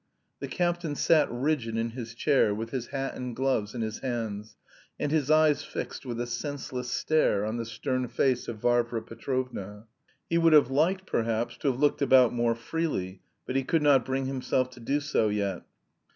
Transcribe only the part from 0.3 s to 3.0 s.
The captain sat rigid in his chair, with his